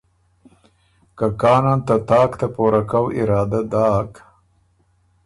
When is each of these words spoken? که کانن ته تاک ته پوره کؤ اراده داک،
که 1.17 1.25
کانن 1.41 1.79
ته 1.87 1.95
تاک 2.09 2.31
ته 2.39 2.47
پوره 2.55 2.81
کؤ 2.91 3.05
اراده 3.19 3.61
داک، 3.71 4.11